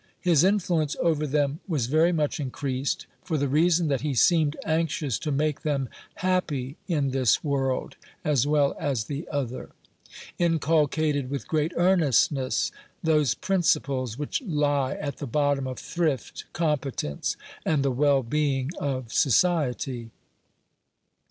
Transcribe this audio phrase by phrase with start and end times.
[0.19, 5.19] His influence over them was very much increased, for the reason that he seemed anxious
[5.19, 9.69] to make them happy in this world, as well as the other;
[10.39, 12.71] inculcated with great earnestness
[13.03, 19.13] those principles which lie at the bottom of thrift, competence, and the well being of
[19.13, 20.09] society.